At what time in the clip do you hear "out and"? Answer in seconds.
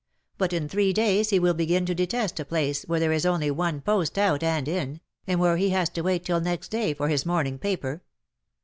4.17-4.65